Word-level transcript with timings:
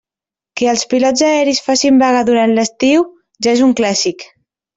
Que 0.59 0.69
els 0.69 0.83
pilots 0.93 1.21
aeris 1.27 1.61
facin 1.65 1.99
vaga 2.05 2.23
durant 2.31 2.55
l'estiu, 2.57 3.05
ja 3.49 3.53
és 3.59 3.63
un 3.69 3.77
clàssic. 3.83 4.27